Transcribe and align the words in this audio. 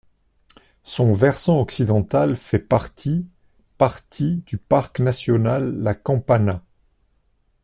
Son 0.81 1.13
versant 1.13 1.59
occidental 1.61 2.35
fait 2.35 2.57
partie 2.57 3.27
partie 3.77 4.37
du 4.47 4.57
parc 4.57 4.99
national 4.99 5.75
la 5.77 5.93
Campana. 5.93 6.65